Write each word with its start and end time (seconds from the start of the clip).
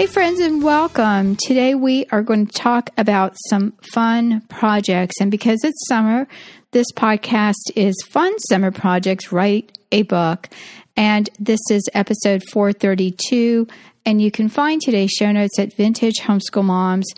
Hey, 0.00 0.06
friends, 0.06 0.40
and 0.40 0.62
welcome. 0.62 1.36
Today 1.36 1.74
we 1.74 2.06
are 2.06 2.22
going 2.22 2.46
to 2.46 2.52
talk 2.52 2.88
about 2.96 3.36
some 3.50 3.74
fun 3.92 4.40
projects. 4.48 5.16
And 5.20 5.30
because 5.30 5.62
it's 5.62 5.88
summer, 5.88 6.26
this 6.70 6.86
podcast 6.96 7.70
is 7.76 7.94
Fun 8.08 8.32
Summer 8.38 8.70
Projects 8.70 9.30
Write 9.30 9.76
a 9.92 10.00
Book. 10.04 10.48
And 10.96 11.28
this 11.38 11.60
is 11.70 11.86
episode 11.92 12.42
432. 12.50 13.68
And 14.06 14.22
you 14.22 14.30
can 14.30 14.48
find 14.48 14.80
today's 14.80 15.10
show 15.10 15.32
notes 15.32 15.58
at 15.58 15.74
Vintage 15.74 16.20
Homeschool 16.22 16.64
Moms. 16.64 17.12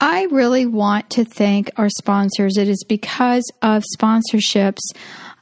I 0.00 0.24
really 0.30 0.64
want 0.64 1.10
to 1.10 1.24
thank 1.26 1.70
our 1.76 1.90
sponsors. 1.90 2.56
It 2.56 2.68
is 2.68 2.82
because 2.88 3.44
of 3.60 3.84
sponsorships 3.94 4.80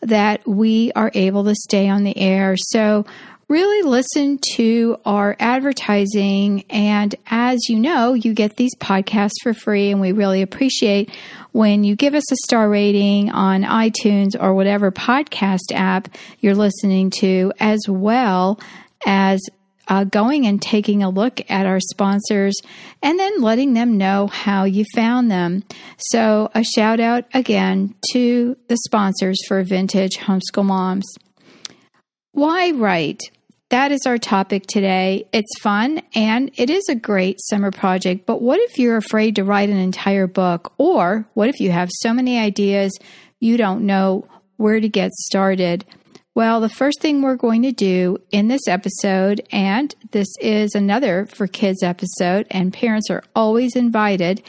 that 0.00 0.44
we 0.44 0.90
are 0.96 1.12
able 1.14 1.44
to 1.44 1.54
stay 1.54 1.88
on 1.88 2.02
the 2.02 2.18
air. 2.18 2.56
So, 2.56 3.06
really 3.48 3.88
listen 3.88 4.38
to 4.54 4.98
our 5.04 5.36
advertising. 5.38 6.64
And 6.68 7.14
as 7.26 7.60
you 7.68 7.78
know, 7.78 8.14
you 8.14 8.34
get 8.34 8.56
these 8.56 8.74
podcasts 8.76 9.40
for 9.42 9.54
free, 9.54 9.90
and 9.90 10.00
we 10.00 10.12
really 10.12 10.42
appreciate 10.42 11.10
when 11.52 11.84
you 11.84 11.94
give 11.96 12.14
us 12.14 12.30
a 12.32 12.36
star 12.44 12.68
rating 12.68 13.30
on 13.30 13.62
iTunes 13.62 14.30
or 14.38 14.54
whatever 14.54 14.90
podcast 14.90 15.72
app 15.72 16.08
you're 16.40 16.54
listening 16.54 17.10
to, 17.10 17.52
as 17.60 17.80
well 17.88 18.58
as 19.06 19.40
uh, 19.88 20.02
going 20.02 20.46
and 20.46 20.60
taking 20.60 21.04
a 21.04 21.08
look 21.08 21.40
at 21.48 21.64
our 21.64 21.78
sponsors 21.78 22.56
and 23.02 23.20
then 23.20 23.40
letting 23.40 23.74
them 23.74 23.96
know 23.96 24.26
how 24.26 24.64
you 24.64 24.84
found 24.94 25.30
them. 25.30 25.62
So, 25.98 26.50
a 26.54 26.64
shout 26.64 26.98
out 26.98 27.24
again 27.32 27.94
to 28.10 28.56
the 28.66 28.76
sponsors 28.84 29.38
for 29.46 29.62
Vintage 29.62 30.16
Homeschool 30.16 30.64
Moms. 30.64 31.06
Why 32.32 32.72
write? 32.72 33.20
That 33.70 33.90
is 33.90 34.00
our 34.06 34.16
topic 34.16 34.66
today. 34.66 35.26
It's 35.32 35.58
fun 35.60 36.00
and 36.14 36.52
it 36.54 36.70
is 36.70 36.84
a 36.88 36.94
great 36.94 37.40
summer 37.40 37.72
project, 37.72 38.24
but 38.24 38.40
what 38.40 38.60
if 38.60 38.78
you're 38.78 38.96
afraid 38.96 39.34
to 39.36 39.44
write 39.44 39.70
an 39.70 39.76
entire 39.76 40.28
book? 40.28 40.72
Or 40.78 41.28
what 41.34 41.48
if 41.48 41.58
you 41.58 41.72
have 41.72 41.90
so 41.92 42.14
many 42.14 42.38
ideas 42.38 42.96
you 43.40 43.56
don't 43.56 43.84
know 43.84 44.28
where 44.56 44.78
to 44.78 44.88
get 44.88 45.10
started? 45.12 45.84
Well, 46.36 46.60
the 46.60 46.68
first 46.68 47.00
thing 47.00 47.22
we're 47.22 47.34
going 47.34 47.62
to 47.62 47.72
do 47.72 48.18
in 48.30 48.46
this 48.46 48.68
episode, 48.68 49.44
and 49.50 49.92
this 50.12 50.28
is 50.40 50.76
another 50.76 51.26
for 51.26 51.48
kids 51.48 51.82
episode, 51.82 52.46
and 52.52 52.72
parents 52.72 53.10
are 53.10 53.24
always 53.34 53.74
invited, 53.74 54.44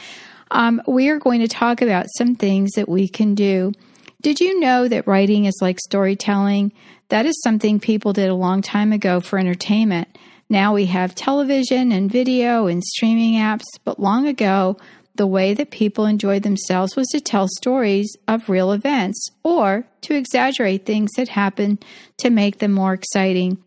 um, 0.52 0.80
we 0.86 1.08
are 1.08 1.18
going 1.18 1.40
to 1.40 1.48
talk 1.48 1.82
about 1.82 2.06
some 2.16 2.36
things 2.36 2.70
that 2.76 2.88
we 2.88 3.08
can 3.08 3.34
do. 3.34 3.72
Did 4.20 4.38
you 4.38 4.60
know 4.60 4.86
that 4.86 5.06
writing 5.08 5.46
is 5.46 5.58
like 5.60 5.80
storytelling? 5.80 6.72
That 7.08 7.26
is 7.26 7.40
something 7.42 7.80
people 7.80 8.12
did 8.12 8.28
a 8.28 8.34
long 8.34 8.60
time 8.60 8.92
ago 8.92 9.20
for 9.20 9.38
entertainment. 9.38 10.08
Now 10.50 10.74
we 10.74 10.86
have 10.86 11.14
television 11.14 11.92
and 11.92 12.10
video 12.10 12.66
and 12.66 12.82
streaming 12.82 13.34
apps, 13.34 13.64
but 13.84 14.00
long 14.00 14.26
ago, 14.26 14.76
the 15.14 15.26
way 15.26 15.52
that 15.54 15.70
people 15.70 16.06
enjoyed 16.06 16.42
themselves 16.42 16.96
was 16.96 17.08
to 17.08 17.20
tell 17.20 17.48
stories 17.48 18.16
of 18.28 18.48
real 18.48 18.72
events 18.72 19.28
or 19.42 19.84
to 20.02 20.14
exaggerate 20.14 20.86
things 20.86 21.10
that 21.16 21.28
happened 21.28 21.84
to 22.18 22.30
make 22.30 22.58
them 22.58 22.72
more 22.72 22.92
exciting. 22.92 23.58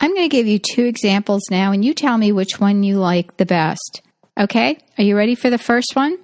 I'm 0.00 0.14
going 0.14 0.28
to 0.28 0.36
give 0.36 0.46
you 0.46 0.58
two 0.58 0.84
examples 0.84 1.42
now, 1.50 1.72
and 1.72 1.84
you 1.84 1.94
tell 1.94 2.18
me 2.18 2.32
which 2.32 2.58
one 2.58 2.82
you 2.82 2.98
like 2.98 3.36
the 3.36 3.46
best. 3.46 4.02
Okay? 4.38 4.78
Are 4.96 5.04
you 5.04 5.16
ready 5.16 5.34
for 5.34 5.50
the 5.50 5.58
first 5.58 5.94
one? 5.94 6.18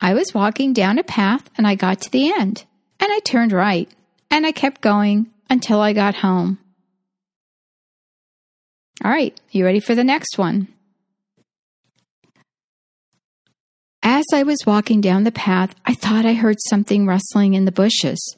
I 0.00 0.14
was 0.14 0.34
walking 0.34 0.72
down 0.72 0.98
a 0.98 1.04
path 1.04 1.48
and 1.56 1.66
I 1.66 1.76
got 1.76 2.00
to 2.02 2.10
the 2.10 2.32
end, 2.32 2.64
and 2.98 3.12
I 3.12 3.20
turned 3.20 3.52
right, 3.52 3.88
and 4.32 4.46
I 4.46 4.50
kept 4.50 4.80
going 4.80 5.26
until 5.50 5.80
I 5.80 5.92
got 5.92 6.14
home. 6.14 6.58
All 9.04 9.10
right, 9.10 9.38
you 9.50 9.64
ready 9.64 9.78
for 9.78 9.94
the 9.94 10.02
next 10.02 10.38
one? 10.38 10.68
As 14.02 14.24
I 14.32 14.42
was 14.42 14.58
walking 14.66 15.02
down 15.02 15.24
the 15.24 15.32
path, 15.32 15.74
I 15.84 15.94
thought 15.94 16.24
I 16.24 16.32
heard 16.32 16.56
something 16.68 17.06
rustling 17.06 17.52
in 17.54 17.66
the 17.66 17.72
bushes. 17.72 18.36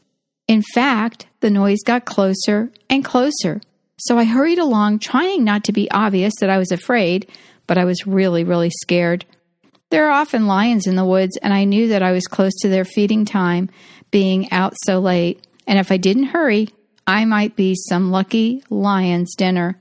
In 0.48 0.62
fact, 0.74 1.26
the 1.40 1.48
noise 1.48 1.78
got 1.86 2.04
closer 2.04 2.72
and 2.90 3.04
closer. 3.04 3.60
So 3.96 4.18
I 4.18 4.24
hurried 4.24 4.58
along, 4.58 4.98
trying 4.98 5.44
not 5.44 5.62
to 5.64 5.72
be 5.72 5.90
obvious 5.92 6.34
that 6.40 6.50
I 6.50 6.58
was 6.58 6.72
afraid, 6.72 7.30
but 7.68 7.78
I 7.78 7.84
was 7.84 8.06
really, 8.06 8.42
really 8.42 8.70
scared. 8.82 9.24
There 9.90 10.08
are 10.08 10.20
often 10.20 10.48
lions 10.48 10.88
in 10.88 10.96
the 10.96 11.04
woods, 11.04 11.38
and 11.40 11.54
I 11.54 11.64
knew 11.64 11.88
that 11.88 12.02
I 12.02 12.10
was 12.10 12.26
close 12.26 12.52
to 12.62 12.68
their 12.68 12.84
feeding 12.84 13.24
time, 13.24 13.70
being 14.10 14.50
out 14.50 14.74
so 14.84 14.98
late. 14.98 15.43
And 15.66 15.78
if 15.78 15.90
I 15.90 15.96
didn't 15.96 16.24
hurry, 16.24 16.68
I 17.06 17.24
might 17.24 17.56
be 17.56 17.74
some 17.88 18.10
lucky 18.10 18.62
lion's 18.70 19.34
dinner. 19.34 19.80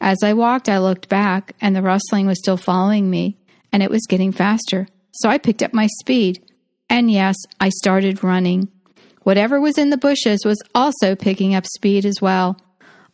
As 0.00 0.22
I 0.22 0.32
walked, 0.32 0.68
I 0.68 0.78
looked 0.78 1.08
back, 1.08 1.54
and 1.60 1.74
the 1.76 1.82
rustling 1.82 2.26
was 2.26 2.38
still 2.38 2.56
following 2.56 3.10
me, 3.10 3.36
and 3.72 3.82
it 3.82 3.90
was 3.90 4.06
getting 4.08 4.32
faster 4.32 4.86
so 5.12 5.28
I 5.28 5.38
picked 5.38 5.62
up 5.62 5.74
my 5.74 5.88
speed. 6.00 6.42
And 6.88 7.10
yes, 7.10 7.36
I 7.60 7.68
started 7.68 8.24
running. 8.24 8.68
Whatever 9.22 9.60
was 9.60 9.78
in 9.78 9.90
the 9.90 9.96
bushes 9.96 10.44
was 10.44 10.62
also 10.74 11.14
picking 11.14 11.54
up 11.54 11.66
speed 11.66 12.04
as 12.04 12.20
well. 12.20 12.58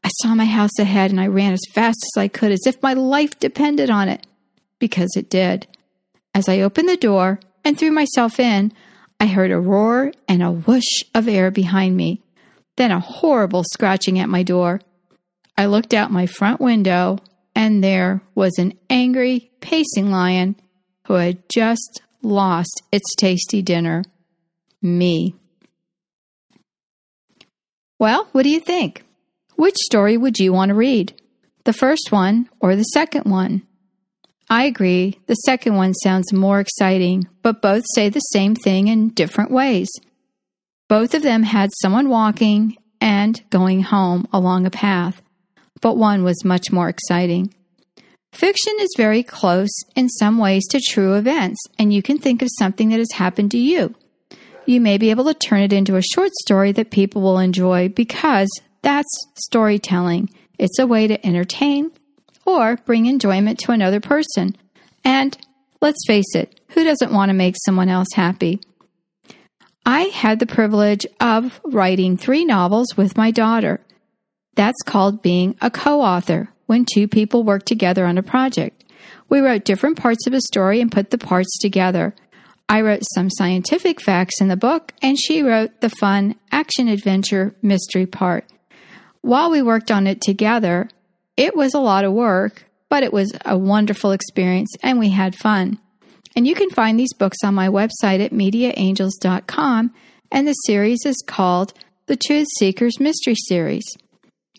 I 0.05 0.11
saw 0.21 0.35
my 0.35 0.45
house 0.45 0.79
ahead 0.79 1.11
and 1.11 1.21
I 1.21 1.27
ran 1.27 1.53
as 1.53 1.73
fast 1.73 1.99
as 2.05 2.21
I 2.21 2.29
could, 2.29 2.53
as 2.53 2.67
if 2.67 2.83
my 2.83 2.95
life 2.95 3.39
depended 3.39 3.91
on 3.91 4.09
it. 4.09 4.27
Because 4.79 5.11
it 5.17 5.29
did. 5.31 5.67
As 6.35 6.49
I 6.49 6.61
opened 6.61 6.89
the 6.89 6.97
door 6.97 7.41
and 7.65 7.77
threw 7.77 7.91
myself 7.91 8.39
in, 8.39 8.73
I 9.19 9.27
heard 9.27 9.51
a 9.51 9.59
roar 9.59 10.13
and 10.29 10.43
a 10.43 10.53
whoosh 10.53 11.03
of 11.15 11.29
air 11.29 11.51
behind 11.51 11.97
me, 11.97 12.23
then 12.77 12.91
a 12.91 13.01
horrible 13.01 13.65
scratching 13.73 14.19
at 14.19 14.29
my 14.29 14.43
door. 14.43 14.81
I 15.57 15.67
looked 15.67 15.95
out 15.95 16.11
my 16.11 16.27
front 16.27 16.61
window, 16.61 17.19
and 17.55 17.83
there 17.83 18.21
was 18.35 18.59
an 18.59 18.75
angry, 18.91 19.51
pacing 19.61 20.11
lion 20.11 20.57
who 21.07 21.15
had 21.15 21.39
just 21.49 22.03
lost 22.23 22.83
its 22.93 23.15
tasty 23.17 23.63
dinner 23.63 24.05
me. 24.83 25.35
Well, 27.99 28.29
what 28.33 28.43
do 28.43 28.51
you 28.51 28.61
think? 28.61 29.05
Which 29.57 29.77
story 29.77 30.17
would 30.17 30.39
you 30.39 30.53
want 30.53 30.69
to 30.69 30.75
read? 30.75 31.15
The 31.65 31.73
first 31.73 32.13
one 32.13 32.49
or 32.61 32.77
the 32.77 32.83
second 32.83 33.25
one? 33.31 33.66
I 34.49 34.65
agree, 34.65 35.19
the 35.27 35.35
second 35.35 35.75
one 35.75 35.93
sounds 35.95 36.33
more 36.33 36.61
exciting, 36.61 37.27
but 37.43 37.61
both 37.61 37.85
say 37.95 38.09
the 38.09 38.21
same 38.21 38.55
thing 38.55 38.87
in 38.87 39.09
different 39.09 39.51
ways. 39.51 39.89
Both 40.89 41.15
of 41.15 41.23
them 41.23 41.43
had 41.43 41.71
someone 41.81 42.09
walking 42.09 42.77
and 43.01 43.43
going 43.51 43.83
home 43.83 44.29
along 44.33 44.65
a 44.65 44.71
path, 44.71 45.21
but 45.81 45.97
one 45.97 46.23
was 46.23 46.45
much 46.45 46.71
more 46.71 46.89
exciting. 46.89 47.53
Fiction 48.33 48.75
is 48.79 48.95
very 48.97 49.25
close 49.25 49.71
in 49.97 50.09
some 50.09 50.39
ways 50.39 50.65
to 50.69 50.81
true 50.81 51.15
events, 51.15 51.59
and 51.79 51.93
you 51.93 52.03
can 52.03 52.19
think 52.19 52.41
of 52.41 52.49
something 52.59 52.91
that 52.91 52.99
has 53.01 53.13
happened 53.13 53.51
to 53.51 53.59
you. 53.59 53.95
you 54.67 54.81
may 54.81 54.99
be 54.99 55.11
able 55.11 55.25
to 55.25 55.35
turn 55.35 55.61
it 55.61 55.73
into 55.73 55.97
a 55.97 56.03
short 56.03 56.33
story 56.43 56.73
that 56.73 56.91
people 56.91 57.23
will 57.23 57.39
enjoy 57.39 57.89
because 57.89 58.49
that's 58.83 59.27
storytelling. 59.37 60.29
It's 60.59 60.79
a 60.79 60.87
way 60.87 61.07
to 61.07 61.25
entertain 61.27 61.91
or 62.47 62.77
bring 62.85 63.07
enjoyment 63.07 63.59
to 63.61 63.73
another 63.73 64.01
person. 64.01 64.57
And 65.05 65.37
let's 65.83 66.07
face 66.07 66.35
it, 66.35 66.61
who 66.71 66.85
doesn't 66.85 67.13
want 67.13 67.29
to 67.31 67.35
make 67.35 67.57
someone 67.65 67.89
else 67.89 68.09
happy? 68.15 68.61
I 69.85 70.03
had 70.05 70.39
the 70.39 70.47
privilege 70.47 71.07
of 71.21 71.61
writing 71.65 72.17
three 72.17 72.45
novels 72.45 72.97
with 72.97 73.17
my 73.17 73.31
daughter. 73.31 73.81
That's 74.55 74.83
called 74.85 75.23
being 75.23 75.57
a 75.61 75.71
co 75.71 76.01
author 76.01 76.49
when 76.67 76.85
two 76.85 77.07
people 77.07 77.45
work 77.45 77.65
together 77.65 78.07
on 78.07 78.19
a 78.19 78.23
project. 78.23 78.85
We 79.29 79.41
wrote 79.41 79.65
different 79.65 79.97
parts 79.99 80.27
of 80.27 80.33
a 80.33 80.41
story 80.41 80.81
and 80.81 80.91
put 80.91 81.11
the 81.11 81.19
parts 81.19 81.59
together. 81.61 82.15
I 82.69 82.81
wrote 82.81 83.03
some 83.15 83.31
scientific 83.31 84.01
facts 84.01 84.41
in 84.41 84.49
the 84.49 84.57
book, 84.57 84.93
and 85.01 85.17
she 85.19 85.43
wrote 85.43 85.81
the 85.81 85.91
fun 85.91 86.35
action 86.51 86.89
adventure 86.89 87.55
mystery 87.63 88.07
part. 88.07 88.45
While 89.21 89.51
we 89.51 89.63
worked 89.63 89.91
on 89.91 90.07
it 90.07 90.21
together, 90.21 90.89
it 91.37 91.57
was 91.57 91.75
a 91.75 91.81
lot 91.81 92.05
of 92.05 92.13
work, 92.13 92.65
but 92.89 93.03
it 93.03 93.13
was 93.13 93.33
a 93.45 93.59
wonderful 93.59 94.13
experience 94.13 94.71
and 94.83 94.99
we 94.99 95.11
had 95.11 95.35
fun. 95.35 95.79
And 96.37 96.47
you 96.47 96.55
can 96.55 96.71
find 96.71 96.99
these 96.99 97.15
books 97.15 97.39
on 97.43 97.55
my 97.55 97.69
website 97.69 98.23
at 98.23 98.31
mediaangels.com, 98.31 99.95
and 100.31 100.47
the 100.47 100.53
series 100.53 101.01
is 101.07 101.17
called 101.27 101.73
the 102.07 102.17
Truth 102.17 102.47
Seekers 102.59 103.01
Mystery 103.01 103.35
Series. 103.35 103.85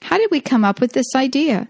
How 0.01 0.17
did 0.17 0.31
we 0.31 0.41
come 0.41 0.65
up 0.65 0.81
with 0.81 0.93
this 0.93 1.15
idea? 1.15 1.69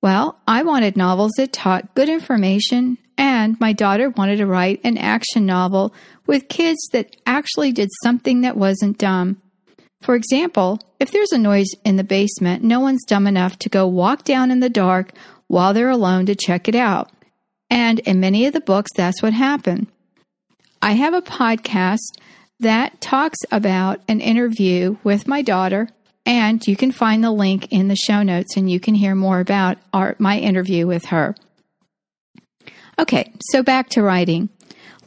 Well, 0.00 0.38
I 0.46 0.62
wanted 0.62 0.96
novels 0.96 1.32
that 1.36 1.52
taught 1.52 1.94
good 1.96 2.08
information, 2.08 2.98
and 3.18 3.58
my 3.58 3.72
daughter 3.72 4.10
wanted 4.10 4.36
to 4.36 4.46
write 4.46 4.80
an 4.84 4.96
action 4.96 5.44
novel 5.44 5.92
with 6.26 6.48
kids 6.48 6.78
that 6.92 7.16
actually 7.26 7.72
did 7.72 7.88
something 8.04 8.42
that 8.42 8.56
wasn't 8.56 8.98
dumb. 8.98 9.41
For 10.02 10.14
example, 10.16 10.80
if 10.98 11.12
there's 11.12 11.32
a 11.32 11.38
noise 11.38 11.70
in 11.84 11.96
the 11.96 12.04
basement, 12.04 12.62
no 12.62 12.80
one's 12.80 13.04
dumb 13.04 13.26
enough 13.26 13.58
to 13.60 13.68
go 13.68 13.86
walk 13.86 14.24
down 14.24 14.50
in 14.50 14.60
the 14.60 14.68
dark 14.68 15.12
while 15.46 15.72
they're 15.72 15.90
alone 15.90 16.26
to 16.26 16.34
check 16.34 16.68
it 16.68 16.74
out. 16.74 17.10
And 17.70 18.00
in 18.00 18.20
many 18.20 18.46
of 18.46 18.52
the 18.52 18.60
books, 18.60 18.90
that's 18.96 19.22
what 19.22 19.32
happened. 19.32 19.86
I 20.82 20.92
have 20.92 21.14
a 21.14 21.22
podcast 21.22 22.18
that 22.60 23.00
talks 23.00 23.38
about 23.50 24.00
an 24.08 24.20
interview 24.20 24.96
with 25.04 25.28
my 25.28 25.40
daughter, 25.42 25.88
and 26.26 26.64
you 26.66 26.76
can 26.76 26.92
find 26.92 27.22
the 27.22 27.30
link 27.30 27.68
in 27.70 27.88
the 27.88 27.96
show 27.96 28.22
notes 28.22 28.56
and 28.56 28.70
you 28.70 28.78
can 28.78 28.94
hear 28.94 29.14
more 29.14 29.40
about 29.40 29.78
our, 29.92 30.16
my 30.18 30.38
interview 30.38 30.86
with 30.86 31.06
her. 31.06 31.34
Okay, 32.98 33.32
so 33.50 33.62
back 33.62 33.88
to 33.90 34.02
writing. 34.02 34.48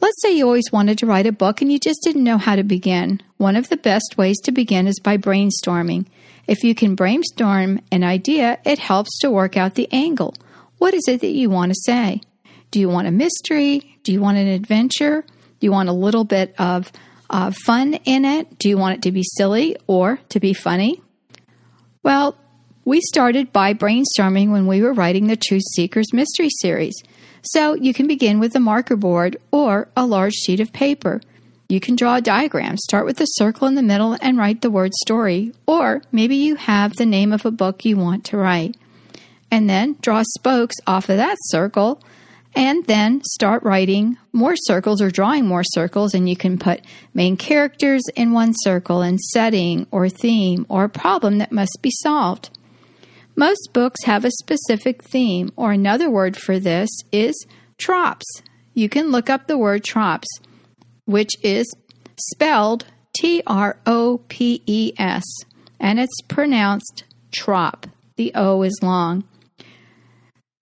Let's 0.00 0.20
say 0.22 0.36
you 0.36 0.44
always 0.44 0.70
wanted 0.72 0.98
to 0.98 1.06
write 1.06 1.26
a 1.26 1.32
book 1.32 1.62
and 1.62 1.72
you 1.72 1.78
just 1.78 2.00
didn't 2.02 2.24
know 2.24 2.38
how 2.38 2.56
to 2.56 2.62
begin. 2.62 3.22
One 3.38 3.56
of 3.56 3.68
the 3.68 3.76
best 3.76 4.16
ways 4.16 4.38
to 4.44 4.52
begin 4.52 4.86
is 4.86 5.00
by 5.00 5.16
brainstorming. 5.16 6.06
If 6.46 6.62
you 6.62 6.74
can 6.74 6.94
brainstorm 6.94 7.80
an 7.90 8.04
idea, 8.04 8.58
it 8.64 8.78
helps 8.78 9.18
to 9.20 9.30
work 9.30 9.56
out 9.56 9.74
the 9.74 9.88
angle. 9.92 10.34
What 10.78 10.94
is 10.94 11.04
it 11.08 11.22
that 11.22 11.28
you 11.28 11.50
want 11.50 11.72
to 11.72 11.80
say? 11.84 12.20
Do 12.70 12.78
you 12.78 12.88
want 12.88 13.08
a 13.08 13.10
mystery? 13.10 13.98
Do 14.02 14.12
you 14.12 14.20
want 14.20 14.38
an 14.38 14.48
adventure? 14.48 15.22
Do 15.22 15.66
you 15.66 15.72
want 15.72 15.88
a 15.88 15.92
little 15.92 16.24
bit 16.24 16.54
of 16.58 16.92
uh, 17.30 17.52
fun 17.64 17.94
in 18.04 18.24
it? 18.24 18.58
Do 18.58 18.68
you 18.68 18.76
want 18.76 18.98
it 18.98 19.02
to 19.02 19.12
be 19.12 19.22
silly 19.36 19.76
or 19.86 20.20
to 20.28 20.40
be 20.40 20.52
funny? 20.52 21.02
Well, 22.02 22.36
we 22.84 23.00
started 23.00 23.52
by 23.52 23.74
brainstorming 23.74 24.52
when 24.52 24.66
we 24.66 24.82
were 24.82 24.92
writing 24.92 25.26
the 25.26 25.36
Truth 25.36 25.64
Seekers 25.74 26.12
Mystery 26.12 26.50
Series. 26.60 26.94
So 27.52 27.74
you 27.74 27.94
can 27.94 28.08
begin 28.08 28.40
with 28.40 28.56
a 28.56 28.60
marker 28.60 28.96
board 28.96 29.36
or 29.52 29.88
a 29.96 30.04
large 30.04 30.34
sheet 30.34 30.58
of 30.58 30.72
paper. 30.72 31.20
You 31.68 31.78
can 31.78 31.94
draw 31.94 32.16
a 32.16 32.20
diagram, 32.20 32.76
start 32.76 33.06
with 33.06 33.20
a 33.20 33.26
circle 33.26 33.68
in 33.68 33.76
the 33.76 33.82
middle 33.82 34.16
and 34.20 34.36
write 34.36 34.62
the 34.62 34.70
word 34.70 34.92
story, 34.94 35.52
or 35.64 36.02
maybe 36.10 36.34
you 36.34 36.56
have 36.56 36.96
the 36.96 37.06
name 37.06 37.32
of 37.32 37.46
a 37.46 37.52
book 37.52 37.84
you 37.84 37.96
want 37.96 38.24
to 38.26 38.36
write. 38.36 38.76
And 39.50 39.70
then 39.70 39.96
draw 40.00 40.24
spokes 40.36 40.74
off 40.88 41.08
of 41.08 41.18
that 41.18 41.36
circle 41.42 42.02
and 42.56 42.84
then 42.86 43.22
start 43.22 43.62
writing 43.62 44.16
more 44.32 44.56
circles 44.56 45.00
or 45.00 45.10
drawing 45.10 45.46
more 45.46 45.62
circles 45.62 46.14
and 46.14 46.28
you 46.28 46.36
can 46.36 46.58
put 46.58 46.80
main 47.14 47.36
characters 47.36 48.02
in 48.16 48.32
one 48.32 48.54
circle 48.56 49.02
and 49.02 49.20
setting 49.20 49.86
or 49.92 50.08
theme 50.08 50.66
or 50.68 50.88
problem 50.88 51.38
that 51.38 51.52
must 51.52 51.78
be 51.80 51.90
solved. 52.02 52.50
Most 53.38 53.74
books 53.74 54.04
have 54.04 54.24
a 54.24 54.30
specific 54.30 55.04
theme, 55.04 55.50
or 55.56 55.70
another 55.70 56.08
word 56.08 56.38
for 56.38 56.58
this 56.58 56.88
is 57.12 57.46
tropes. 57.76 58.24
You 58.72 58.88
can 58.88 59.10
look 59.10 59.28
up 59.28 59.46
the 59.46 59.58
word 59.58 59.84
tropes, 59.84 60.26
which 61.04 61.32
is 61.42 61.66
spelled 62.32 62.86
T 63.14 63.42
R 63.46 63.78
O 63.84 64.22
P 64.28 64.62
E 64.64 64.94
S, 64.98 65.24
and 65.78 66.00
it's 66.00 66.22
pronounced 66.28 67.04
trop. 67.30 67.86
The 68.16 68.32
O 68.34 68.62
is 68.62 68.78
long. 68.80 69.24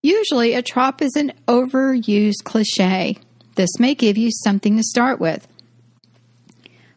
Usually, 0.03 0.53
a 0.53 0.61
trop 0.61 1.01
is 1.01 1.15
an 1.15 1.31
overused 1.47 2.43
cliche. 2.43 3.17
This 3.55 3.79
may 3.79 3.95
give 3.95 4.17
you 4.17 4.29
something 4.43 4.75
to 4.75 4.83
start 4.83 5.21
with. 5.21 5.47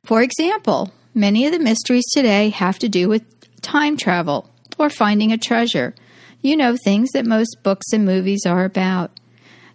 For 0.05 0.23
example, 0.23 0.93
many 1.15 1.47
of 1.47 1.53
the 1.53 1.61
mysteries 1.61 2.05
today 2.13 2.49
have 2.49 2.81
to 2.81 2.89
do 2.89 3.09
with 3.09 3.23
time 3.61 3.97
travel 3.97 4.51
or 4.79 4.89
finding 4.89 5.33
a 5.33 5.39
treasure. 5.39 5.95
You 6.41 6.57
know, 6.57 6.77
things 6.77 7.11
that 7.11 7.27
most 7.27 7.59
books 7.63 7.93
and 7.93 8.05
movies 8.05 8.47
are 8.47 8.65
about. 8.65 9.11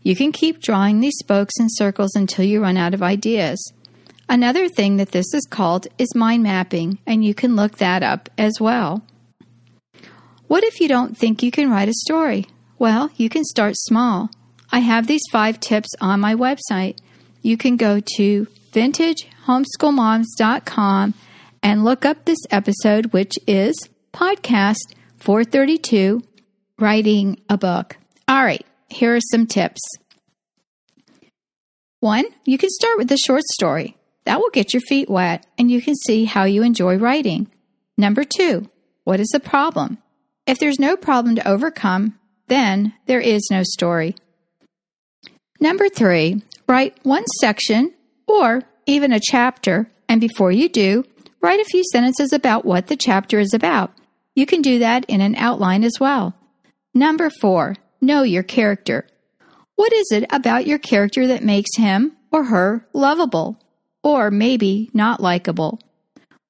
You 0.01 0.15
can 0.15 0.31
keep 0.31 0.61
drawing 0.61 0.99
these 0.99 1.17
spokes 1.17 1.53
and 1.59 1.69
circles 1.71 2.15
until 2.15 2.45
you 2.45 2.61
run 2.61 2.77
out 2.77 2.93
of 2.93 3.03
ideas. 3.03 3.73
Another 4.29 4.69
thing 4.69 4.97
that 4.97 5.11
this 5.11 5.33
is 5.33 5.45
called 5.49 5.87
is 5.97 6.15
mind 6.15 6.43
mapping, 6.43 6.99
and 7.05 7.23
you 7.23 7.33
can 7.33 7.55
look 7.55 7.77
that 7.77 8.03
up 8.03 8.29
as 8.37 8.59
well. 8.59 9.03
What 10.47 10.63
if 10.63 10.79
you 10.79 10.87
don't 10.87 11.17
think 11.17 11.43
you 11.43 11.51
can 11.51 11.69
write 11.69 11.89
a 11.89 11.93
story? 12.05 12.47
Well, 12.79 13.11
you 13.15 13.29
can 13.29 13.43
start 13.43 13.75
small. 13.77 14.29
I 14.71 14.79
have 14.79 15.07
these 15.07 15.23
five 15.31 15.59
tips 15.59 15.89
on 16.01 16.19
my 16.19 16.35
website. 16.35 16.97
You 17.41 17.57
can 17.57 17.77
go 17.77 17.99
to 18.17 18.47
vintagehomeschoolmoms.com 18.71 21.13
and 21.61 21.83
look 21.83 22.05
up 22.05 22.25
this 22.25 22.39
episode, 22.49 23.13
which 23.13 23.37
is 23.47 23.75
podcast 24.13 24.93
432 25.17 26.21
Writing 26.79 27.41
a 27.49 27.57
Book. 27.57 27.97
All 28.27 28.43
right, 28.43 28.65
here 28.89 29.15
are 29.15 29.21
some 29.31 29.47
tips. 29.47 29.81
One, 31.99 32.25
you 32.45 32.57
can 32.57 32.69
start 32.69 32.97
with 32.97 33.11
a 33.11 33.17
short 33.17 33.43
story. 33.53 33.97
That 34.25 34.39
will 34.39 34.51
get 34.51 34.73
your 34.73 34.81
feet 34.81 35.09
wet 35.09 35.45
and 35.57 35.69
you 35.69 35.81
can 35.81 35.95
see 35.95 36.25
how 36.25 36.43
you 36.43 36.63
enjoy 36.63 36.97
writing. 36.97 37.49
Number 37.97 38.23
two, 38.23 38.69
what 39.03 39.19
is 39.19 39.29
the 39.33 39.39
problem? 39.39 39.97
If 40.45 40.59
there's 40.59 40.79
no 40.79 40.95
problem 40.95 41.35
to 41.35 41.47
overcome, 41.47 42.19
then 42.47 42.93
there 43.07 43.19
is 43.19 43.47
no 43.49 43.63
story. 43.63 44.15
Number 45.59 45.89
three, 45.89 46.43
write 46.67 46.97
one 47.03 47.25
section 47.39 47.93
or 48.27 48.61
even 48.85 49.11
a 49.11 49.19
chapter, 49.19 49.89
and 50.09 50.19
before 50.19 50.51
you 50.51 50.69
do, 50.69 51.05
write 51.41 51.59
a 51.59 51.65
few 51.65 51.83
sentences 51.91 52.33
about 52.33 52.65
what 52.65 52.87
the 52.87 52.97
chapter 52.97 53.39
is 53.39 53.53
about. 53.53 53.91
You 54.35 54.45
can 54.45 54.61
do 54.61 54.79
that 54.79 55.05
in 55.05 55.21
an 55.21 55.35
outline 55.35 55.83
as 55.83 55.99
well. 55.99 56.35
Number 56.93 57.29
four, 57.41 57.75
know 58.01 58.23
your 58.23 58.43
character. 58.43 59.07
What 59.75 59.93
is 59.93 60.11
it 60.11 60.25
about 60.31 60.67
your 60.67 60.79
character 60.79 61.27
that 61.27 61.43
makes 61.43 61.75
him 61.77 62.15
or 62.31 62.45
her 62.45 62.87
lovable? 62.93 63.59
Or 64.03 64.31
maybe 64.31 64.89
not 64.93 65.21
likable? 65.21 65.79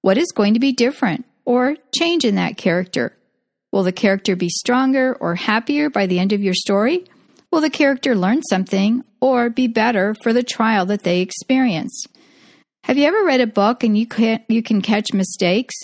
What 0.02 0.18
is 0.18 0.32
going 0.32 0.56
to 0.56 0.60
be 0.60 0.74
different 0.74 1.25
or 1.46 1.78
change 1.96 2.25
in 2.25 2.36
that 2.36 2.58
character? 2.58 3.16
Will 3.72 3.84
the 3.84 3.92
character 3.92 4.36
be 4.36 4.50
stronger 4.50 5.16
or 5.20 5.36
happier 5.36 5.90
by 5.90 6.08
the 6.08 6.20
end 6.20 6.34
of 6.34 6.42
your 6.44 6.54
story? 6.54 7.06
Will 7.52 7.62
the 7.62 7.70
character 7.70 8.16
learn 8.16 8.42
something 8.44 9.04
or 9.22 9.50
be 9.50 9.68
better 9.68 10.16
for 10.24 10.34
the 10.34 10.44
trial 10.44 10.86
that 10.88 11.04
they 11.04 11.22
experience? 11.22 12.06
Have 12.84 12.98
you 12.98 13.06
ever 13.06 13.24
read 13.24 13.42
a 13.42 13.48
book 13.48 13.84
and 13.84 13.98
you 13.98 14.06
can, 14.06 14.44
you 14.50 14.62
can 14.62 14.82
catch 14.82 15.13
mistakes? 15.13 15.75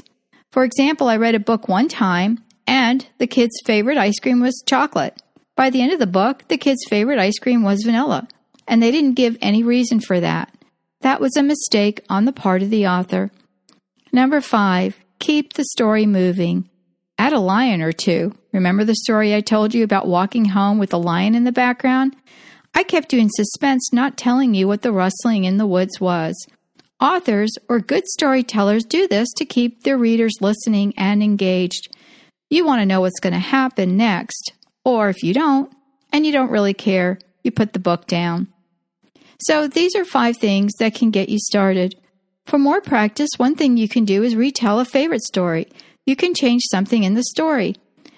For 0.51 0.63
example, 0.63 1.07
I 1.07 1.17
read 1.17 1.35
a 1.35 1.39
book 1.39 1.67
one 1.67 1.87
time 1.87 2.43
and 2.65 3.05
the 3.17 3.27
kid's 3.27 3.59
favorite 3.65 3.97
ice 3.97 4.19
cream 4.19 4.41
was 4.41 4.63
chocolate. 4.67 5.21
By 5.55 5.69
the 5.69 5.81
end 5.81 5.91
of 5.91 5.99
the 5.99 6.07
book, 6.07 6.47
the 6.47 6.57
kid's 6.57 6.85
favorite 6.87 7.19
ice 7.19 7.37
cream 7.39 7.63
was 7.63 7.83
vanilla, 7.83 8.27
and 8.67 8.81
they 8.81 8.91
didn't 8.91 9.15
give 9.15 9.37
any 9.41 9.63
reason 9.63 9.99
for 9.99 10.19
that. 10.19 10.53
That 11.01 11.19
was 11.19 11.35
a 11.35 11.43
mistake 11.43 12.05
on 12.09 12.25
the 12.25 12.31
part 12.31 12.61
of 12.61 12.69
the 12.69 12.87
author. 12.87 13.31
Number 14.11 14.39
five, 14.39 14.99
keep 15.19 15.53
the 15.53 15.65
story 15.65 16.05
moving. 16.05 16.69
Add 17.17 17.33
a 17.33 17.39
lion 17.39 17.81
or 17.81 17.91
two. 17.91 18.33
Remember 18.53 18.85
the 18.85 18.95
story 18.95 19.35
I 19.35 19.41
told 19.41 19.73
you 19.73 19.83
about 19.83 20.07
walking 20.07 20.45
home 20.45 20.79
with 20.79 20.93
a 20.93 20.97
lion 20.97 21.35
in 21.35 21.43
the 21.43 21.51
background? 21.51 22.15
I 22.73 22.83
kept 22.83 23.13
you 23.13 23.19
in 23.19 23.29
suspense, 23.29 23.91
not 23.91 24.17
telling 24.17 24.53
you 24.53 24.67
what 24.67 24.83
the 24.83 24.91
rustling 24.91 25.43
in 25.43 25.57
the 25.57 25.67
woods 25.67 25.99
was. 25.99 26.35
Authors 27.01 27.51
or 27.69 27.79
good 27.79 28.05
storytellers 28.07 28.83
do 28.83 29.07
this 29.07 29.29
to 29.37 29.45
keep 29.45 29.83
their 29.83 29.97
readers 29.97 30.33
listening 30.41 30.93
and 30.97 31.23
engaged. 31.23 31.95
You 32.49 32.65
want 32.65 32.81
to 32.81 32.85
know 32.85 33.01
what's 33.01 33.21
going 33.21 33.33
to 33.33 33.39
happen 33.39 33.95
next, 33.95 34.51
or 34.83 35.09
if 35.09 35.23
you 35.23 35.33
don't, 35.33 35.71
and 36.11 36.25
you 36.25 36.31
don't 36.31 36.51
really 36.51 36.73
care, 36.73 37.19
you 37.43 37.51
put 37.51 37.73
the 37.73 37.79
book 37.79 38.05
down. 38.07 38.47
So 39.41 39.67
these 39.67 39.95
are 39.95 40.03
five 40.03 40.37
things 40.37 40.73
that 40.79 40.95
can 40.95 41.11
get 41.11 41.29
you 41.29 41.39
started. 41.39 41.95
For 42.45 42.57
more 42.57 42.81
practice, 42.81 43.29
one 43.37 43.55
thing 43.55 43.77
you 43.77 43.87
can 43.87 44.03
do 44.03 44.23
is 44.23 44.35
retell 44.35 44.79
a 44.79 44.85
favorite 44.85 45.23
story. 45.23 45.67
You 46.05 46.17
can 46.17 46.33
change 46.33 46.63
something 46.69 47.03
in 47.03 47.13
the 47.13 47.23
story. 47.23 47.75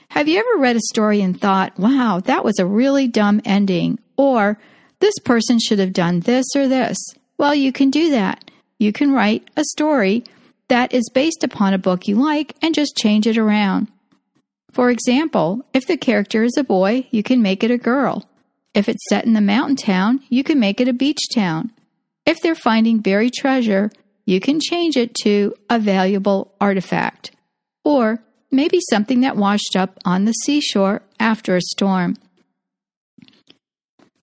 Have 0.10 0.28
you 0.28 0.40
ever 0.40 0.62
read 0.62 0.76
a 0.76 0.82
story 0.90 1.22
and 1.22 1.40
thought, 1.40 1.78
wow, 1.78 2.20
that 2.26 2.44
was 2.44 2.58
a 2.58 2.66
really 2.66 3.08
dumb 3.08 3.42
ending? 3.46 4.00
Or, 4.18 4.58
this 5.00 5.18
person 5.20 5.60
should 5.60 5.80
have 5.80 5.94
done 5.94 6.22
this 6.22 6.46
or 6.56 6.68
this? 6.68 6.98
Well, 7.38 7.54
you 7.54 7.72
can 7.72 7.92
do 7.92 8.10
that. 8.12 8.51
You 8.82 8.92
can 8.92 9.12
write 9.12 9.48
a 9.56 9.64
story 9.64 10.24
that 10.68 10.92
is 10.92 11.08
based 11.14 11.44
upon 11.44 11.76
a 11.76 11.78
book 11.78 12.08
you 12.08 12.16
like 12.16 12.56
and 12.64 12.74
just 12.74 12.98
change 12.98 13.28
it 13.28 13.38
around. 13.38 13.90
For 14.72 14.90
example, 14.90 15.64
if 15.72 15.86
the 15.86 15.98
character 15.98 16.42
is 16.44 16.58
a 16.58 16.64
boy, 16.64 17.06
you 17.12 17.22
can 17.22 17.44
make 17.44 17.64
it 17.64 17.70
a 17.70 17.78
girl. 17.78 18.28
If 18.74 18.90
it's 18.90 19.08
set 19.08 19.24
in 19.24 19.34
the 19.34 19.40
mountain 19.40 19.76
town, 19.76 20.22
you 20.30 20.44
can 20.44 20.60
make 20.60 20.82
it 20.82 20.88
a 20.88 20.94
beach 20.94 21.20
town. 21.32 21.72
If 22.26 22.42
they're 22.42 22.56
finding 22.56 23.02
buried 23.02 23.34
treasure, 23.34 23.92
you 24.26 24.40
can 24.40 24.60
change 24.60 24.98
it 24.98 25.14
to 25.22 25.54
a 25.70 25.78
valuable 25.78 26.52
artifact. 26.60 27.30
Or 27.86 28.24
maybe 28.50 28.80
something 28.90 29.22
that 29.22 29.38
washed 29.38 29.76
up 29.76 30.00
on 30.06 30.26
the 30.26 30.34
seashore 30.34 31.04
after 31.20 31.56
a 31.56 31.62
storm. 31.62 32.16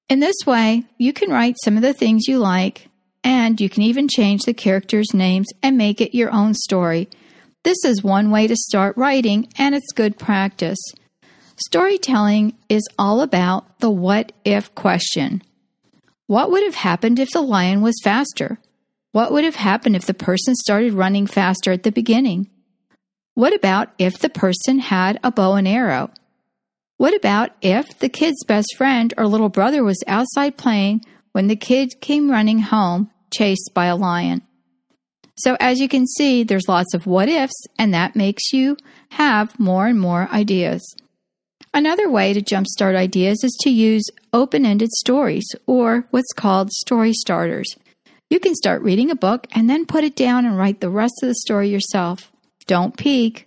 In 0.09 0.19
this 0.19 0.38
way, 0.45 0.83
you 0.97 1.12
can 1.12 1.31
write 1.31 1.55
some 1.62 1.77
of 1.77 1.83
the 1.83 1.95
things 1.95 2.27
you 2.27 2.41
like, 2.41 2.88
and 3.28 3.61
you 3.61 3.68
can 3.68 3.82
even 3.82 4.08
change 4.08 4.44
the 4.44 4.54
characters' 4.54 5.12
names 5.12 5.49
and 5.62 5.76
make 5.76 6.00
it 6.00 6.16
your 6.16 6.32
own 6.32 6.54
story. 6.54 7.11
This 7.62 7.76
is 7.85 8.02
one 8.02 8.30
way 8.30 8.47
to 8.47 8.56
start 8.56 8.97
writing, 8.97 9.49
and 9.58 9.75
it's 9.75 9.92
good 9.92 10.18
practice. 10.18 10.78
Storytelling 11.58 12.56
is 12.70 12.88
all 12.99 13.20
about 13.20 13.80
the 13.80 13.90
what 13.90 14.32
if 14.47 14.75
question. 14.75 15.42
What 16.26 16.50
would 16.50 16.62
have 16.62 16.76
happened 16.76 17.18
if 17.18 17.28
the 17.30 17.42
lion 17.42 17.82
was 17.82 18.00
faster? 18.02 18.61
What 19.12 19.30
would 19.30 19.44
have 19.44 19.56
happened 19.56 19.94
if 19.94 20.06
the 20.06 20.14
person 20.14 20.54
started 20.54 20.94
running 20.94 21.26
faster 21.26 21.70
at 21.70 21.82
the 21.82 21.92
beginning? 21.92 22.49
What 23.35 23.54
about 23.54 23.90
if 23.99 24.18
the 24.18 24.30
person 24.30 24.78
had 24.78 25.20
a 25.23 25.30
bow 25.30 25.56
and 25.56 25.68
arrow? 25.68 26.11
What 26.97 27.14
about 27.14 27.50
if 27.61 27.99
the 27.99 28.08
kid's 28.08 28.42
best 28.44 28.75
friend 28.78 29.12
or 29.18 29.26
little 29.26 29.50
brother 29.50 29.85
was 29.85 30.02
outside 30.06 30.56
playing 30.56 31.02
when 31.32 31.49
the 31.49 31.56
kid 31.56 32.00
came 32.00 32.30
running 32.30 32.61
home 32.61 33.11
chased 33.30 33.70
by 33.75 33.87
a 33.87 33.97
lion? 33.97 34.42
So, 35.37 35.56
as 35.61 35.78
you 35.78 35.88
can 35.88 36.06
see, 36.06 36.42
there's 36.42 36.68
lots 36.68 36.94
of 36.94 37.06
what 37.06 37.28
ifs, 37.28 37.66
and 37.78 37.94
that 37.94 38.16
makes 38.16 38.52
you 38.52 38.76
have 39.11 39.58
more 39.58 39.87
and 39.87 40.00
more 40.00 40.28
ideas. 40.32 40.82
Another 41.73 42.11
way 42.11 42.32
to 42.32 42.40
jumpstart 42.40 42.97
ideas 42.97 43.44
is 43.44 43.56
to 43.61 43.70
use 43.70 44.02
open 44.32 44.66
ended 44.66 44.90
stories, 44.90 45.47
or 45.66 46.06
what's 46.11 46.32
called 46.32 46.73
story 46.73 47.12
starters. 47.12 47.76
You 48.30 48.40
can 48.40 48.54
start 48.54 48.82
reading 48.82 49.11
a 49.11 49.16
book 49.16 49.47
and 49.52 49.70
then 49.70 49.87
put 49.87 50.04
it 50.04 50.16
down 50.16 50.44
and 50.44 50.58
write 50.58 50.80
the 50.80 50.90
rest 50.90 51.14
of 51.23 51.28
the 51.28 51.35
story 51.35 51.68
yourself. 51.68 52.32
Don't 52.66 52.97
peek. 52.97 53.47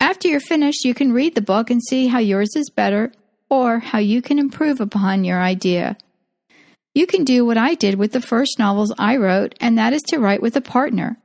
After 0.00 0.28
you're 0.28 0.40
finished, 0.40 0.84
you 0.84 0.94
can 0.94 1.12
read 1.12 1.34
the 1.34 1.42
book 1.42 1.70
and 1.70 1.82
see 1.82 2.06
how 2.06 2.18
yours 2.18 2.56
is 2.56 2.70
better 2.70 3.12
or 3.50 3.80
how 3.80 3.98
you 3.98 4.22
can 4.22 4.38
improve 4.38 4.80
upon 4.80 5.24
your 5.24 5.40
idea. 5.40 5.96
You 6.98 7.06
can 7.06 7.22
do 7.22 7.44
what 7.44 7.56
I 7.56 7.76
did 7.76 7.94
with 7.94 8.10
the 8.10 8.20
first 8.20 8.58
novels 8.58 8.92
I 8.98 9.18
wrote, 9.18 9.54
and 9.60 9.78
that 9.78 9.92
is 9.92 10.02
to 10.08 10.18
write 10.18 10.42
with 10.42 10.56
a 10.56 10.60
partner. 10.60 11.16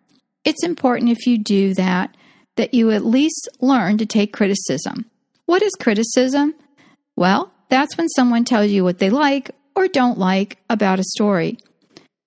It's 0.46 0.64
important 0.64 1.10
if 1.10 1.26
you 1.26 1.40
do 1.40 1.74
that 1.74 2.16
that 2.58 2.76
you 2.76 2.92
at 2.92 3.04
least 3.04 3.50
learn 3.60 3.98
to 3.98 4.06
take 4.06 4.34
criticism. 4.34 5.10
What 5.48 5.64
is 5.64 5.72
criticism? 5.80 6.54
Well, 7.16 7.52
that's 7.70 7.98
when 7.98 8.08
someone 8.10 8.46
tells 8.46 8.70
you 8.70 8.84
what 8.84 9.00
they 9.00 9.10
like 9.10 9.50
or 9.76 9.88
don't 9.88 10.20
like 10.20 10.60
about 10.70 11.00
a 11.00 11.04
story. 11.16 11.58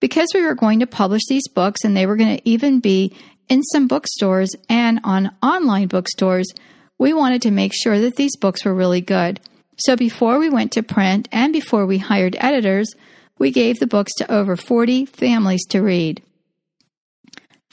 Because 0.00 0.26
we 0.34 0.42
were 0.42 0.56
going 0.56 0.80
to 0.80 0.86
publish 0.88 1.22
these 1.28 1.46
books 1.46 1.84
and 1.84 1.96
they 1.96 2.06
were 2.06 2.16
going 2.16 2.38
to 2.38 2.48
even 2.48 2.80
be 2.80 3.16
in 3.48 3.62
some 3.62 3.86
bookstores 3.86 4.56
and 4.68 4.98
on 5.04 5.30
online 5.40 5.86
bookstores, 5.86 6.52
we 6.98 7.12
wanted 7.12 7.42
to 7.42 7.52
make 7.52 7.74
sure 7.76 8.00
that 8.00 8.16
these 8.16 8.36
books 8.36 8.64
were 8.64 8.74
really 8.74 9.02
good. 9.02 9.38
So 9.78 9.94
before 9.94 10.40
we 10.40 10.50
went 10.50 10.72
to 10.72 10.82
print 10.82 11.28
and 11.30 11.52
before 11.52 11.86
we 11.86 11.98
hired 11.98 12.34
editors, 12.40 12.92
we 13.38 13.50
gave 13.50 13.78
the 13.78 13.86
books 13.86 14.12
to 14.18 14.32
over 14.32 14.56
40 14.56 15.06
families 15.06 15.64
to 15.66 15.80
read. 15.80 16.22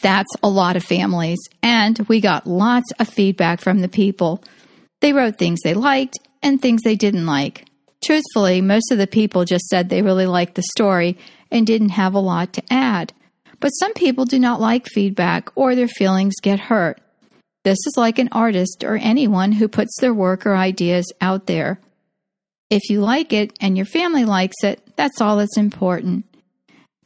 That's 0.01 0.29
a 0.41 0.49
lot 0.49 0.75
of 0.75 0.83
families, 0.83 1.39
and 1.61 1.97
we 2.09 2.19
got 2.19 2.45
lots 2.45 2.91
of 2.99 3.07
feedback 3.07 3.61
from 3.61 3.79
the 3.79 3.87
people. 3.87 4.43
They 4.99 5.13
wrote 5.13 5.37
things 5.37 5.61
they 5.63 5.73
liked 5.73 6.19
and 6.41 6.61
things 6.61 6.81
they 6.81 6.95
didn't 6.95 7.25
like. 7.25 7.65
Truthfully, 8.03 8.59
most 8.59 8.91
of 8.91 8.97
the 8.97 9.07
people 9.07 9.45
just 9.45 9.65
said 9.67 9.87
they 9.87 10.01
really 10.01 10.25
liked 10.25 10.55
the 10.55 10.63
story 10.63 11.17
and 11.49 11.65
didn't 11.65 11.89
have 11.89 12.13
a 12.13 12.19
lot 12.19 12.51
to 12.53 12.63
add. 12.69 13.13
But 13.61 13.69
some 13.69 13.93
people 13.93 14.25
do 14.25 14.39
not 14.39 14.59
like 14.59 14.87
feedback 14.87 15.49
or 15.55 15.73
their 15.73 15.87
feelings 15.87 16.33
get 16.41 16.59
hurt. 16.59 16.99
This 17.63 17.77
is 17.87 17.93
like 17.95 18.19
an 18.19 18.27
artist 18.33 18.83
or 18.83 18.97
anyone 18.97 19.53
who 19.53 19.69
puts 19.69 19.97
their 20.01 20.13
work 20.13 20.45
or 20.45 20.57
ideas 20.57 21.09
out 21.21 21.45
there. 21.45 21.79
If 22.73 22.89
you 22.89 23.01
like 23.01 23.33
it 23.33 23.55
and 23.61 23.77
your 23.77 23.85
family 23.85 24.25
likes 24.25 24.63
it, 24.63 24.81
that's 24.95 25.21
all 25.21 25.37
that's 25.37 25.59
important. 25.59 26.25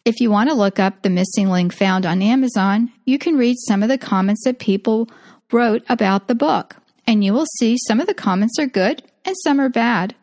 If 0.06 0.22
you 0.22 0.32
want 0.32 0.50
to 0.50 0.56
look 0.56 0.80
up 0.80 1.02
the 1.02 1.10
missing 1.10 1.50
link 1.50 1.74
found 1.74 2.06
on 2.06 2.22
Amazon, 2.22 2.90
you 3.04 3.20
can 3.20 3.36
read 3.36 3.58
some 3.68 3.84
of 3.84 3.90
the 3.90 3.98
comments 3.98 4.46
that 4.46 4.60
people 4.60 5.10
wrote 5.52 5.84
about 5.90 6.30
the 6.30 6.36
book, 6.36 6.78
and 7.06 7.22
you 7.22 7.34
will 7.34 7.48
see 7.60 7.78
some 7.86 8.00
of 8.00 8.08
the 8.08 8.14
comments 8.14 8.58
are 8.58 8.66
good 8.66 9.04
and 9.26 9.36
some 9.44 9.60
are 9.60 9.68
bad. 9.68 10.16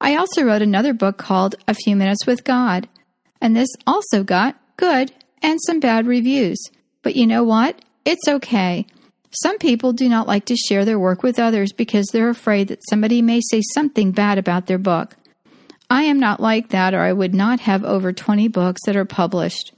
I 0.00 0.14
also 0.14 0.44
wrote 0.44 0.62
another 0.62 0.92
book 0.92 1.18
called 1.18 1.56
A 1.66 1.74
Few 1.74 1.96
Minutes 1.96 2.24
with 2.24 2.44
God, 2.44 2.88
and 3.40 3.56
this 3.56 3.70
also 3.88 4.22
got 4.22 4.54
good 4.76 5.10
and 5.42 5.58
some 5.66 5.80
bad 5.80 6.06
reviews. 6.06 6.62
But 7.02 7.16
you 7.16 7.26
know 7.26 7.42
what? 7.42 7.84
It's 8.04 8.28
okay. 8.28 8.86
Some 9.42 9.58
people 9.58 9.92
do 9.92 10.08
not 10.08 10.26
like 10.26 10.46
to 10.46 10.56
share 10.56 10.86
their 10.86 10.98
work 10.98 11.22
with 11.22 11.38
others 11.38 11.70
because 11.70 12.06
they're 12.06 12.30
afraid 12.30 12.68
that 12.68 12.82
somebody 12.88 13.20
may 13.20 13.42
say 13.50 13.60
something 13.74 14.12
bad 14.12 14.38
about 14.38 14.66
their 14.66 14.78
book. 14.78 15.14
I 15.90 16.04
am 16.04 16.18
not 16.18 16.40
like 16.40 16.70
that, 16.70 16.94
or 16.94 17.00
I 17.00 17.12
would 17.12 17.34
not 17.34 17.60
have 17.60 17.84
over 17.84 18.14
20 18.14 18.48
books 18.48 18.80
that 18.86 18.96
are 18.96 19.04
published. 19.04 19.72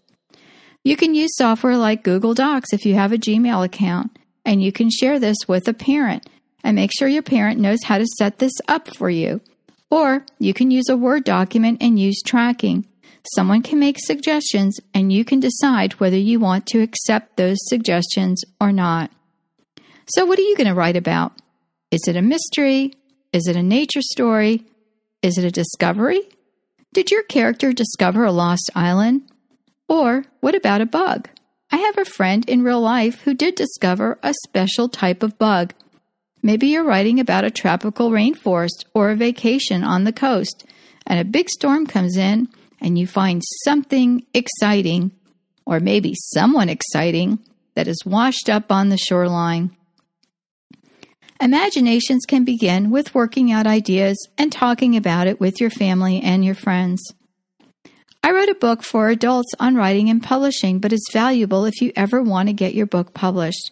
You 0.85 0.97
can 0.97 1.15
use 1.15 1.31
software 1.35 1.77
like 1.77 2.05
Google 2.05 2.35
Docs 2.35 2.73
if 2.73 2.87
you 2.87 2.95
have 2.95 3.13
a 3.13 3.19
Gmail 3.19 3.65
account, 3.65 4.17
and 4.45 4.63
you 4.63 4.71
can 4.71 4.91
share 4.91 5.19
this 5.19 5.37
with 5.49 5.67
a 5.67 5.75
parent 5.75 6.29
and 6.63 6.77
make 6.77 6.93
sure 6.97 7.09
your 7.09 7.23
parent 7.23 7.59
knows 7.59 7.83
how 7.85 7.99
to 7.99 8.07
set 8.17 8.39
this 8.39 8.53
up 8.69 8.95
for 8.95 9.11
you. 9.11 9.41
Or 9.91 10.25
you 10.39 10.55
can 10.55 10.71
use 10.71 10.89
a 10.89 10.97
Word 10.97 11.25
document 11.25 11.79
and 11.83 11.99
use 11.99 12.23
tracking. 12.25 12.87
Someone 13.35 13.63
can 13.63 13.81
make 13.81 13.99
suggestions, 13.99 14.79
and 14.95 15.13
you 15.13 15.25
can 15.25 15.41
decide 15.41 15.95
whether 15.95 16.17
you 16.17 16.39
want 16.39 16.67
to 16.67 16.81
accept 16.81 17.37
those 17.37 17.59
suggestions 17.63 18.45
or 18.61 18.71
not. 18.71 19.11
So, 20.09 20.25
what 20.25 20.39
are 20.39 20.43
you 20.43 20.57
going 20.57 20.69
to 20.69 20.75
write 20.75 20.97
about? 20.97 21.33
Is 21.91 22.01
it 22.09 22.17
a 22.17 22.23
mystery? 22.23 22.95
Is 23.33 23.47
it 23.47 23.57
a 23.57 23.63
nature 23.63 24.01
story? 24.01 24.65
Is 25.23 25.37
it 25.37 25.45
a 25.45 25.51
discovery? 25.51 26.23
Did 26.95 27.11
your 27.11 27.23
character 27.25 27.73
discover 27.73 28.25
a 28.25 28.33
lost 28.33 28.71
island? 28.75 29.31
Or 29.87 30.25
what 30.41 30.55
about 30.55 30.81
a 30.81 30.87
bug? 30.87 31.29
I 31.71 31.77
have 31.77 31.99
a 31.99 32.07
friend 32.07 32.49
in 32.49 32.63
real 32.63 32.81
life 32.81 33.21
who 33.21 33.35
did 33.35 33.55
discover 33.55 34.19
a 34.23 34.33
special 34.45 34.89
type 34.89 35.23
of 35.23 35.39
bug. 35.39 35.75
Maybe 36.43 36.69
you're 36.69 36.85
writing 36.85 37.21
about 37.21 37.45
a 37.45 37.51
tropical 37.51 38.11
rainforest 38.11 38.87
or 38.95 39.11
a 39.11 39.17
vacation 39.17 39.85
on 39.85 40.05
the 40.05 40.13
coast, 40.13 40.65
and 41.07 41.21
a 41.21 41.25
big 41.25 41.51
storm 41.51 41.87
comes 41.87 42.17
in 42.17 42.49
and 42.81 42.99
you 42.99 43.07
find 43.07 43.43
something 43.65 44.25
exciting, 44.33 45.11
or 45.67 45.81
maybe 45.81 46.15
someone 46.15 46.71
exciting, 46.71 47.41
that 47.75 47.89
is 47.89 48.07
washed 48.07 48.49
up 48.49 48.73
on 48.73 48.89
the 48.89 48.97
shoreline. 48.97 49.77
Imaginations 51.41 52.27
can 52.27 52.43
begin 52.43 52.91
with 52.91 53.15
working 53.15 53.53
out 53.53 53.65
ideas 53.65 54.29
and 54.37 54.51
talking 54.51 54.97
about 54.97 55.29
it 55.29 55.39
with 55.39 55.61
your 55.61 55.71
family 55.71 56.21
and 56.21 56.45
your 56.45 56.57
friends. 56.57 57.15
I 58.25 58.33
wrote 58.33 58.49
a 58.49 58.57
book 58.57 58.83
for 58.83 59.09
adults 59.09 59.53
on 59.61 59.77
writing 59.77 60.11
and 60.11 60.21
publishing, 60.21 60.81
but 60.81 60.93
it's 60.93 61.13
valuable 61.13 61.65
if 61.65 61.81
you 61.81 61.93
ever 61.95 62.21
want 62.21 62.49
to 62.49 62.53
get 62.53 62.75
your 62.75 62.87
book 62.87 63.15
published. 63.15 63.71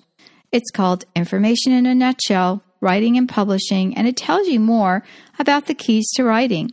It's 0.52 0.70
called 0.70 1.06
Information 1.16 1.72
in 1.72 1.86
a 1.86 1.94
Nutshell 1.94 2.62
Writing 2.80 3.18
and 3.18 3.28
Publishing, 3.28 3.96
and 3.96 4.06
it 4.06 4.16
tells 4.16 4.46
you 4.46 4.60
more 4.60 5.02
about 5.40 5.66
the 5.66 5.74
keys 5.74 6.08
to 6.14 6.22
writing. 6.22 6.70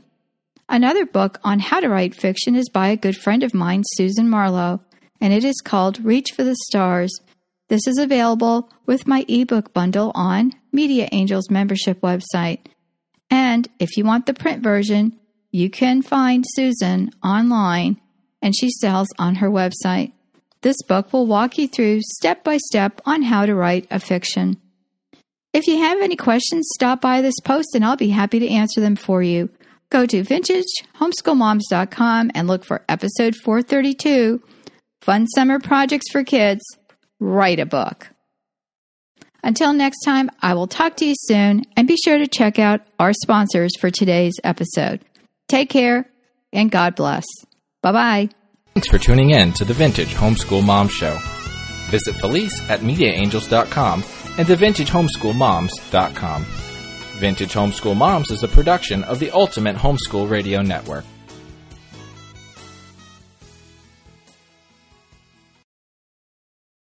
Another 0.69 1.07
book 1.07 1.39
on 1.43 1.59
how 1.59 1.79
to 1.79 1.89
write 1.89 2.13
fiction 2.13 2.55
is 2.55 2.69
by 2.69 2.89
a 2.89 2.95
good 2.95 3.17
friend 3.17 3.41
of 3.41 3.55
mine, 3.55 3.81
Susan 3.95 4.29
Marlow, 4.29 4.79
and 5.19 5.33
it 5.33 5.43
is 5.43 5.59
called 5.63 6.05
Reach 6.05 6.33
for 6.35 6.43
the 6.43 6.55
Stars. 6.67 7.19
This 7.69 7.87
is 7.87 7.97
available 7.97 8.69
with 8.85 9.07
my 9.07 9.25
ebook 9.27 9.73
bundle 9.73 10.11
on 10.15 10.53
Media 10.71 11.07
Angels 11.11 11.49
membership 11.49 12.01
website. 12.01 12.59
And 13.29 13.67
if 13.79 13.97
you 13.97 14.05
want 14.05 14.25
the 14.25 14.33
print 14.33 14.61
version, 14.61 15.17
you 15.51 15.69
can 15.69 16.01
find 16.01 16.43
Susan 16.47 17.11
online 17.23 17.99
and 18.41 18.55
she 18.55 18.69
sells 18.69 19.07
on 19.17 19.35
her 19.35 19.49
website. 19.49 20.11
This 20.61 20.81
book 20.83 21.13
will 21.13 21.27
walk 21.27 21.57
you 21.57 21.67
through 21.67 22.01
step 22.01 22.43
by 22.43 22.57
step 22.57 23.01
on 23.05 23.23
how 23.23 23.45
to 23.45 23.55
write 23.55 23.87
a 23.89 23.99
fiction. 23.99 24.57
If 25.53 25.67
you 25.67 25.77
have 25.77 26.01
any 26.01 26.15
questions, 26.15 26.67
stop 26.73 27.01
by 27.01 27.21
this 27.21 27.39
post 27.43 27.75
and 27.75 27.85
I'll 27.85 27.95
be 27.95 28.09
happy 28.09 28.39
to 28.39 28.49
answer 28.49 28.81
them 28.81 28.95
for 28.95 29.21
you. 29.21 29.51
Go 29.89 30.07
to 30.07 30.23
vintagehomeschoolmoms.com 30.23 32.31
and 32.33 32.47
look 32.47 32.65
for 32.65 32.83
episode 32.89 33.35
432 33.35 34.41
fun 35.01 35.27
summer 35.27 35.59
projects 35.59 36.09
for 36.11 36.23
kids, 36.23 36.63
write 37.19 37.59
a 37.59 37.65
book. 37.65 38.09
Until 39.43 39.73
next 39.73 40.03
time, 40.03 40.29
I 40.41 40.53
will 40.53 40.67
talk 40.67 40.95
to 40.97 41.05
you 41.05 41.15
soon 41.17 41.63
and 41.75 41.87
be 41.87 41.97
sure 41.97 42.17
to 42.17 42.27
check 42.27 42.59
out 42.59 42.81
our 42.99 43.11
sponsors 43.13 43.71
for 43.79 43.89
today's 43.89 44.33
episode. 44.43 45.01
Take 45.49 45.69
care 45.69 46.09
and 46.53 46.71
God 46.71 46.95
bless. 46.95 47.25
Bye 47.81 47.91
bye. 47.91 48.29
Thanks 48.73 48.87
for 48.87 48.97
tuning 48.97 49.31
in 49.31 49.51
to 49.53 49.65
the 49.65 49.73
Vintage 49.73 50.13
Homeschool 50.13 50.63
Mom 50.65 50.87
Show. 50.87 51.17
Visit 51.89 52.15
Felice 52.15 52.67
at 52.69 52.79
MediaAngels.com 52.79 54.03
and 54.37 54.47
TheVintageHomeschoolMoms.com. 54.47 56.45
Vintage 57.19 57.53
Homeschool 57.53 57.95
Moms 57.95 58.31
is 58.31 58.41
a 58.43 58.47
production 58.47 59.03
of 59.03 59.19
the 59.19 59.29
Ultimate 59.31 59.75
Homeschool 59.75 60.27
Radio 60.29 60.61
Network. 60.61 61.05